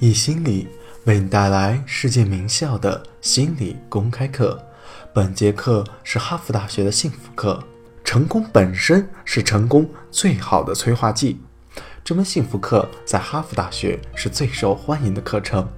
[0.00, 0.66] 易心理
[1.04, 4.58] 为你带来世界名校的心理公开课。
[5.12, 7.62] 本节课是哈佛大学的幸福课。
[8.02, 11.42] 成功本身是成功最好的催化剂。
[12.02, 15.68] 这门幸福课在哈佛大学是最受欢迎的课程。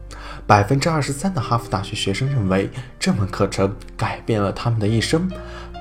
[0.46, 2.70] 百分之二十三的哈佛大学学生认为
[3.00, 5.28] 这门课程改变了他们的一生。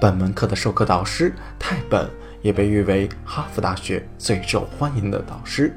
[0.02, 2.10] 本门课的授课导师泰本
[2.42, 5.72] 也被誉为哈佛大学最受欢迎的导师。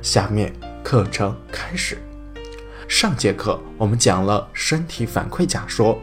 [0.00, 0.73] 下面。
[0.84, 1.96] 课程开始。
[2.86, 5.98] 上节课我们讲了身体反馈假说，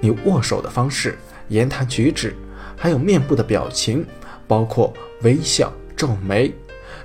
[0.00, 2.34] 你握手的方式、言谈举止，
[2.76, 4.06] 还有面部的表情，
[4.46, 6.54] 包括微笑、皱眉，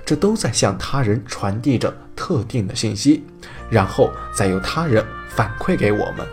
[0.04, 3.24] 这都在向他人传递着特定的信息，
[3.68, 6.24] 然后再由他人反馈给我们。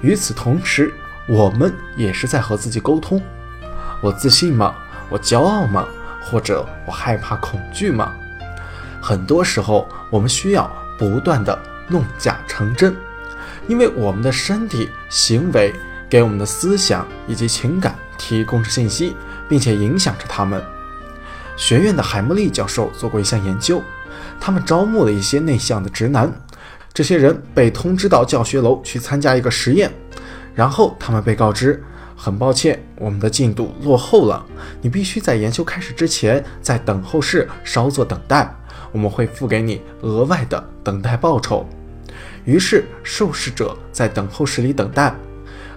[0.00, 0.92] 与此同时，
[1.28, 3.20] 我们也是在和自己沟通：
[4.00, 4.74] 我自信吗？
[5.10, 5.86] 我骄傲吗？
[6.22, 8.14] 或者我害怕、恐惧吗？
[9.02, 12.96] 很多时候，我们需要不断的弄假成真，
[13.66, 15.74] 因为我们的身体、行为
[16.08, 19.16] 给我们的思想以及情感提供着信息，
[19.48, 20.62] 并且影响着他们。
[21.56, 23.82] 学院的海默利教授做过一项研究，
[24.40, 26.32] 他们招募了一些内向的直男，
[26.94, 29.92] 这些人被通知到教学楼去参加一个实验，
[30.54, 31.82] 然后他们被告知：
[32.16, 34.46] 很抱歉，我们的进度落后了，
[34.80, 38.54] 你必须在研究开始之前在等候室稍作等待。
[38.92, 41.66] 我们会付给你额外的等待报酬。
[42.44, 45.14] 于是受试者在等候室里等待，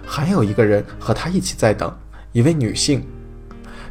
[0.04, 1.92] 还有一个人和他一起在等，
[2.32, 3.04] 一位女性。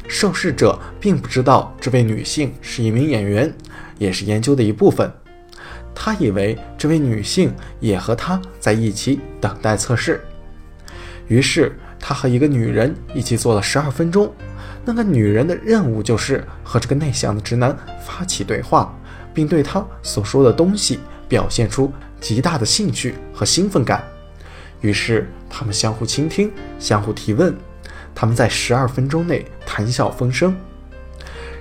[0.08, 3.52] 受试者并不知道这位女性是一名演员，
[3.98, 5.10] 也是研究的一部分。
[5.94, 10.20] 他以为这位女性也和他在一起等待测试。
[11.26, 14.32] 于是他和一个女人一起做了十二分钟。
[14.84, 18.94] 那个女人的任务就是和这个内向的直男发起对话。
[19.36, 20.98] 并对他所说的东西
[21.28, 24.02] 表现出极大的兴趣和兴奋感。
[24.80, 27.54] 于是，他们相互倾听，相互提问。
[28.14, 30.56] 他们在十二分钟内谈笑风生。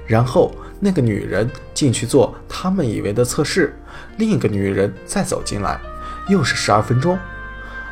[0.08, 3.78] 然后，那个女人进去做他们以为的测试，
[4.16, 5.78] 另一个女人再走进来，
[6.30, 7.20] 又是十二分钟。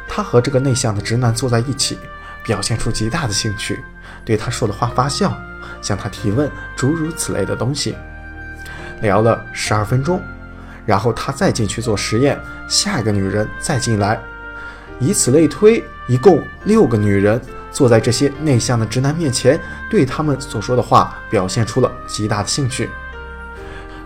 [0.08, 1.98] 她和这个内向的直男坐在一起，
[2.46, 3.84] 表现出极大的兴趣，
[4.24, 5.38] 对他说的话发笑，
[5.82, 7.98] 向他提问，诸如此类的东西。
[9.04, 10.20] 聊了十二分钟，
[10.88, 14.20] 然后他再进去做实验，下一个女人再进来，
[15.00, 19.60] 以此类推，一共六个女人坐在这些内向的直男面前，
[19.92, 22.90] 对他们所说的话表现出了极大的兴趣。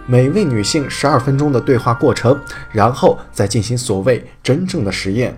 [0.05, 2.39] 每位女性十二分钟的对话过程，
[2.71, 5.37] 然后再进行所谓真正的实验。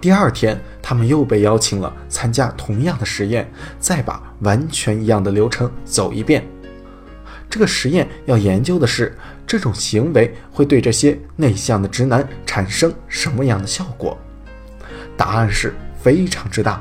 [0.00, 6.44] 第二天，他们又被邀请了参加同样的实验，再把完全一样的流程走一遍。
[7.52, 9.14] 这个实验要研究的是
[9.46, 14.16] 这种行为会对这些内向的直男产生什么样的效果？
[15.18, 16.80] 答案是非常之大。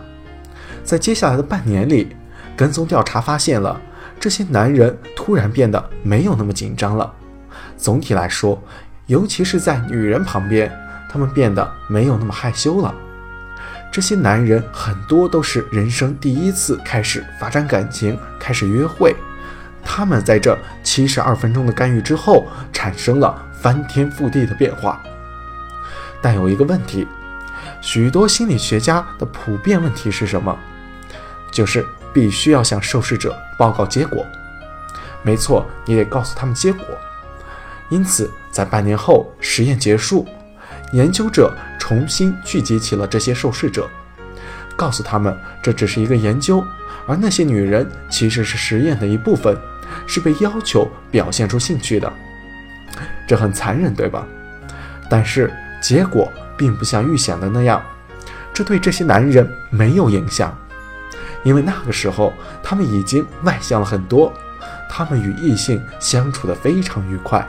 [0.82, 2.16] 在接下来的半年里，
[2.56, 3.82] 跟踪调查发现了
[4.18, 7.14] 这些男人突然变得没有那么紧张了。
[7.76, 8.58] 总体来说，
[9.08, 10.72] 尤其是在女人旁边，
[11.12, 12.96] 他们变得没有那么害羞了。
[13.92, 19.14] 这些男人很多都是人生第一次开始发展感情，开始约会。
[19.84, 25.02] 他们在这七十二分钟的干预之后，产生了翻天覆地的变化。
[26.22, 27.08] 但有一个问题，
[27.82, 30.58] 许多心理学家的普遍问题是什么？
[31.52, 34.26] 就是必须要向受试者报告结果。
[35.24, 36.86] 没错，你得告诉他们结果。
[37.90, 40.26] 因此，在半年后实验结束，
[40.94, 43.90] 研究者重新聚集起了这些受试者，
[44.78, 46.64] 告诉他们这只是一个研究，
[47.06, 49.58] 而那些女人其实是实验的一部分。
[50.08, 52.12] 是被要求表现出兴趣的，
[53.28, 54.26] 这很残忍，对吧？
[55.10, 57.82] 但是结果并不像预想的那样，
[58.54, 60.58] 这对这些男人没有影响，
[61.44, 62.32] 因为那个时候
[62.64, 64.32] 他们已经外向了很多，
[64.90, 67.46] 他们与异性相处的非常愉快，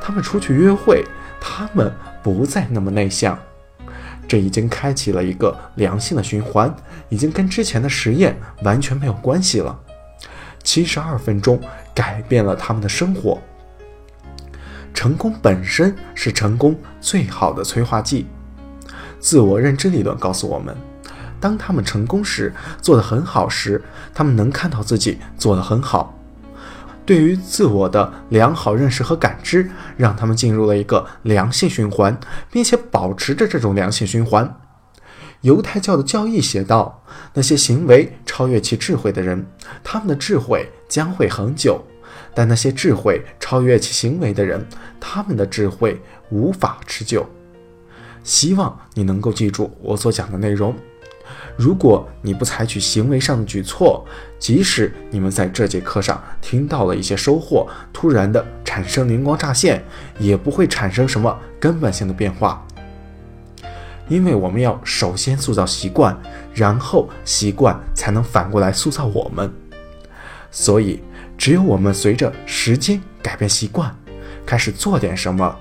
[0.00, 1.04] 他们出去约会，
[1.40, 3.38] 他们不再那么内向，
[4.26, 6.74] 这已经开启了一个良性的循环，
[7.08, 9.78] 已经跟之前的实验完全没有关系了。
[10.62, 11.60] 七十二分钟
[11.94, 13.40] 改变了他们的生活。
[14.92, 18.26] 成功本身是成功最好的催化剂。
[19.18, 20.76] 自我认知理论告诉我们，
[21.38, 22.52] 当他们成功时，
[22.82, 23.82] 做得很好时，
[24.14, 26.16] 他们能看到自己做得很好。
[27.06, 32.18] 对于自我的良好认识和感知，让他们进入了一个良性循环，
[32.50, 34.56] 并且保持着这种良性循环。
[35.40, 37.02] 犹太教的教义写道
[37.34, 39.46] ：“那些行为超越其智慧的人，
[39.82, 41.80] 他们的智慧将会恒久；
[42.34, 44.66] 但那些智慧超越其行为的人，
[44.98, 46.00] 他们的智慧
[46.30, 47.26] 无法持久。
[48.22, 50.74] 希望你能够记住我所讲的内容。
[51.56, 54.04] 如果你不采取行为上的举措，
[54.38, 59.82] 即使你们在这节课上听到了一些收获，突然的产生灵光乍现，
[60.18, 62.66] 也不会产生什么根本性的变化。
[64.10, 66.14] 因为我们要首先塑造习惯，
[66.52, 69.50] 然后习惯才能反过来塑造我们。
[70.50, 71.00] 所以，
[71.38, 73.96] 只有我们随着时间改变习惯，
[74.44, 75.56] 开始做点什么，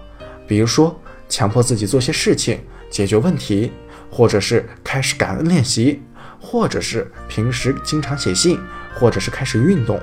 [0.46, 1.00] 比如说
[1.30, 2.60] 强迫自己做些事情，
[2.90, 3.72] 解决问题。
[4.12, 6.02] 或者是开始感恩练习，
[6.42, 8.60] 或者是平时经常写信，
[8.96, 10.02] 或者是开始运动。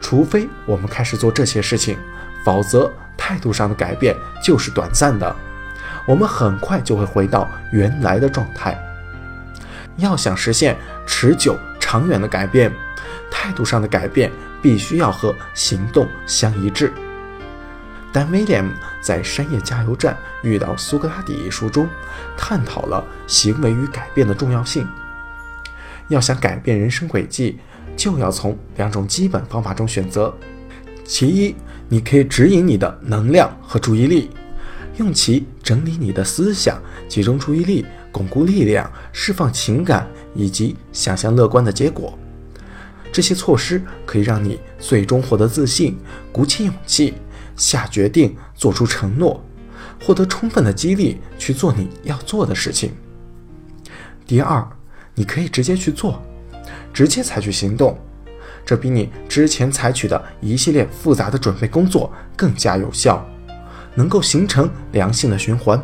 [0.00, 1.96] 除非我们开始做这些事情，
[2.44, 5.36] 否则态度上的改变就是短暂的。
[6.06, 8.78] 我们很快就会回到原来的状态。
[9.96, 10.76] 要想实现
[11.06, 12.72] 持久长远的改变，
[13.30, 14.30] 态度上的改变
[14.62, 16.92] 必须要和行动相一致。
[18.12, 18.64] 但威廉
[19.02, 21.86] 在《深夜加油站遇到苏格拉底》一书中，
[22.36, 24.88] 探讨了行为与改变的重要性。
[26.08, 27.58] 要想改变人生轨迹，
[27.96, 30.32] 就要从两种基本方法中选择。
[31.04, 31.54] 其一，
[31.88, 34.30] 你可以指引你的能量和注意力，
[34.96, 42.18] 用其整理你的思想，集中注意力，巩固力量，释放情感，以及想象乐观的结果。
[43.12, 45.96] 这些措施可以让你最终获得自信，
[46.32, 47.14] 鼓起勇气。
[47.56, 49.42] 下决定，做出承诺，
[50.04, 52.92] 获得充分的激励去做你要做的事情。
[54.26, 54.66] 第二，
[55.14, 56.22] 你可以直接去做，
[56.92, 57.98] 直接采取行动，
[58.62, 63.26] 这比你之前采取的一系列复杂的准备工作更加有效，
[63.96, 65.82] 能够形成良性的循环。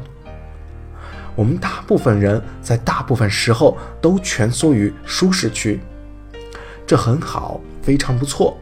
[1.35, 5.81] 我们大部分人在大部分时候都蜷缩于舒适区，
[6.87, 8.57] 这很好，非常不错。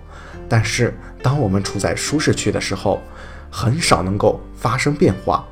[0.48, 3.02] 但是，当我们处在舒适区的时候，
[3.50, 5.44] 很少能够发生变化。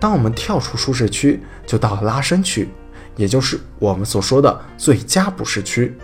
[0.00, 2.68] 当我们跳出舒适区，就到了拉伸区，
[3.16, 5.96] 也就是我们所说的最佳不适区。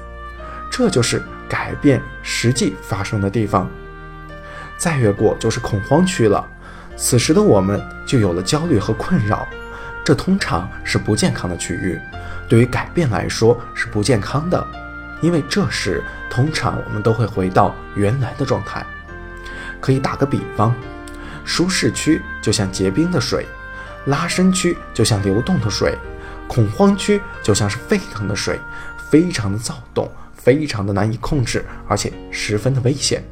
[0.71, 3.69] 这就是改变实际发生的地方。
[4.77, 6.45] 再越过就是恐慌区了。
[6.97, 9.47] 此时的我们就有了焦虑和困扰，
[10.05, 11.99] 这通常是不健康的区域。
[12.49, 14.67] 对于改变来说是不健康的。
[15.23, 18.85] 因为这时通常我们都会回到原来的状态。
[19.81, 20.75] 可以打个比方，
[21.45, 23.47] 舒适区就像结冰的水，
[24.07, 25.97] 拉伸区就像流动的水，
[26.47, 28.61] 恐慌区就像是沸腾的水，
[29.11, 33.25] 非常的躁动，非常的难以控制，而且十分的危险。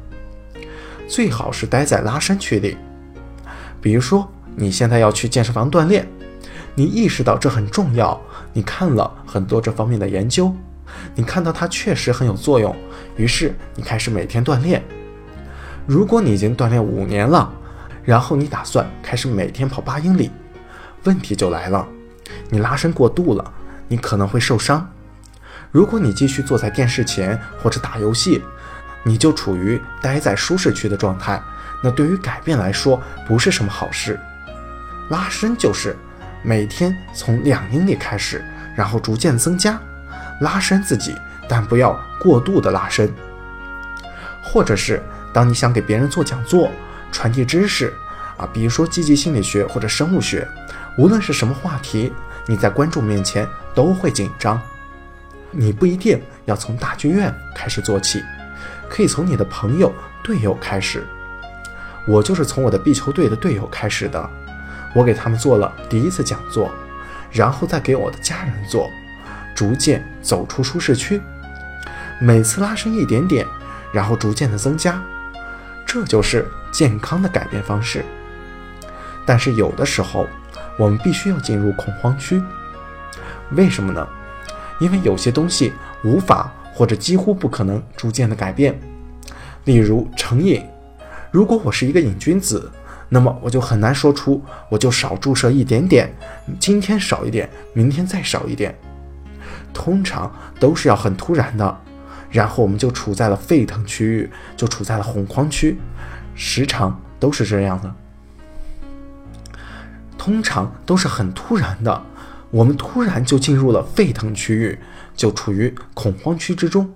[1.07, 2.77] 最好是待在拉伸区里。
[3.83, 4.25] 比如说，
[4.55, 6.07] 你现在要去健身房锻炼，
[6.73, 8.17] 你意识到这很重要，
[8.53, 10.55] 你看了很多这方面的研究。
[11.15, 12.73] 你看到它确实很有作用，
[13.17, 14.81] 于是你开始每天锻炼。
[15.85, 17.51] 如果你已经锻炼五年了，
[18.05, 20.31] 然后你打算开始每天跑八英里，
[21.03, 21.85] 问题就来了，
[22.49, 23.53] 你拉伸过度了，
[23.89, 24.89] 你可能会受伤。
[25.71, 28.41] 如果你继续坐在电视前或者打游戏，
[29.03, 31.41] 你就处于待在舒适区的状态，
[31.83, 34.17] 那对于改变来说不是什么好事。
[35.09, 35.95] 拉伸就是
[36.41, 38.43] 每天从两英里开始，
[38.75, 39.77] 然后逐渐增加。
[40.39, 41.15] 拉伸自己，
[41.47, 43.13] 但不要过度的拉伸。
[44.41, 45.01] 或者是
[45.33, 46.71] 当你想给别人做讲座、
[47.11, 47.93] 传递知识
[48.37, 50.47] 啊，比如说积极心理学或者生物学，
[50.97, 52.11] 无论是什么话题，
[52.45, 54.59] 你在观众面前都会紧张。
[55.51, 58.23] 你不一定要从大剧院开始做起，
[58.89, 59.93] 可以从你的朋友、
[60.23, 61.05] 队友开始。
[62.05, 64.29] 我就是从我的壁球队的队友开始的，
[64.93, 66.69] 我给他们做了第一次讲座，
[67.31, 68.89] 然后再给我的家人做。
[69.55, 71.21] 逐渐走出舒适区，
[72.19, 73.45] 每次拉伸一点点，
[73.93, 74.99] 然后逐渐的增加，
[75.85, 78.03] 这就是健康的改变方式。
[79.27, 80.27] 但是有的时候，
[80.79, 82.41] 我们必须要进入恐慌区。
[83.51, 84.07] 为什么呢？
[84.79, 85.71] 因为有些东西
[86.03, 88.77] 无法或者几乎不可能逐渐的改变。
[89.65, 90.65] 例如成瘾，
[91.33, 92.71] 如果我是一个瘾君子，
[93.09, 96.13] 那么我就很难说出我就少注射一点点，
[96.59, 98.77] 今天少一点，明天再少一点。
[99.73, 101.81] 通常都是要很突然的，
[102.29, 105.79] 然后我们就处在了沸腾区域，就处在了恐慌区，
[106.35, 107.91] 时常都是这样的。
[110.15, 112.03] 通常都是很突然的，
[112.51, 114.77] 我们突然就进入了沸腾区域，
[115.15, 116.93] 就处于恐慌区之中，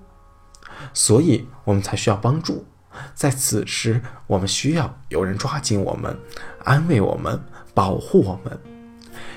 [0.93, 2.63] 所以我们才需要帮助。
[3.13, 6.17] 在此时，我们需要有人抓紧我们，
[6.63, 7.39] 安慰我们，
[7.73, 8.59] 保护我们，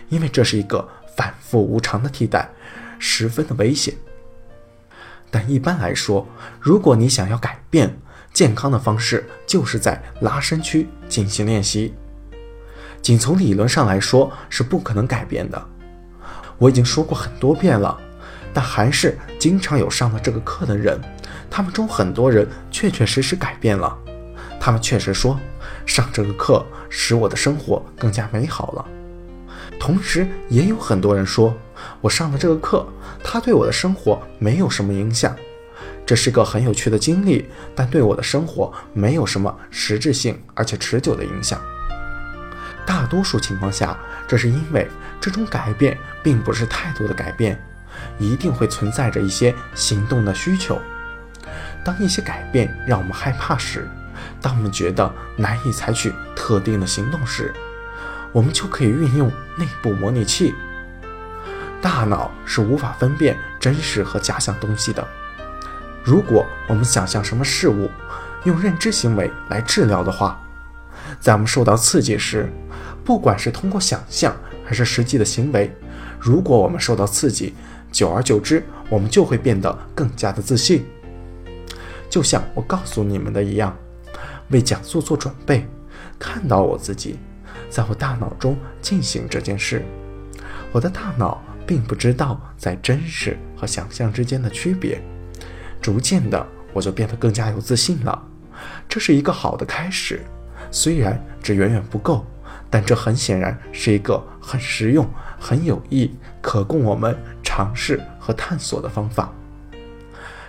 [0.08, 2.48] 因为这是一个反复无常的替代。
[3.02, 3.94] 十分的危险，
[5.30, 6.28] 但一般来说，
[6.60, 7.98] 如果你想要改变，
[8.34, 11.94] 健康的方式就是在拉伸区进行练习。
[13.00, 15.66] 仅从理论上来说是不可能改变的。
[16.58, 17.98] 我已经说过很多遍了，
[18.52, 21.00] 但还是经常有上了这个课的人，
[21.50, 23.96] 他们中很多人确确实实改变了。
[24.60, 25.38] 他们确实说，
[25.84, 28.86] 上这个课使我的生活更加美好了。
[29.78, 31.54] 同时，也有很多人说，
[32.00, 32.86] 我上了这个课，
[33.24, 35.34] 它对我的生活没有什么影响。
[36.04, 41.60] 这是个很有趣的经历，但对我的生活没有什么实质性而且持久的影响。
[42.84, 43.96] 大多数情况下，
[44.28, 44.86] 这是因为
[45.20, 47.58] 这种改变并不是态度的改变，
[48.18, 50.78] 一定会存在着一些行动的需求。
[51.84, 53.88] 当一些改变让我们害怕时，
[54.40, 57.54] 当我们觉得难以采取特定的行动时，
[58.32, 60.54] 我们就可以运用内部模拟器。
[61.80, 65.06] 大脑是无法分辨真实和假想东西的。
[66.04, 67.90] 如果我们想象什么事物，
[68.44, 70.38] 用认知行为来治疗的话，
[71.18, 72.50] 在我们受到刺激时，
[73.04, 75.74] 不管是通过想象还是实际的行为，
[76.18, 77.54] 如果我们受到刺激，
[77.90, 80.86] 久而久之，我们就会变得更加的自信。
[82.10, 83.74] 就像我告诉你们的一样，
[84.50, 85.66] 为讲座做准备，
[86.18, 87.18] 看到我自己
[87.70, 89.82] 在我大脑中进行这件事，
[90.72, 95.00] 我的大脑并不知道在真实和想象之间的区别。
[95.80, 98.22] 逐渐的，我就变得更加有自信了。
[98.88, 100.20] 这是一个好的开始，
[100.70, 102.26] 虽然这远远不够。
[102.72, 105.04] 但这很显然是一个很实用、
[105.40, 106.08] 很有益、
[106.40, 109.32] 可供我们尝试和探索的方法。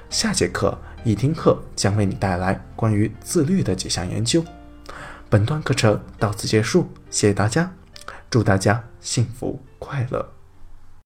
[0.07, 4.43] 下节课一听课将为你带来关于自律的几项研究。
[5.29, 7.71] 本段课程到此结束，谢谢大家，
[8.29, 10.40] 祝大家幸福快乐。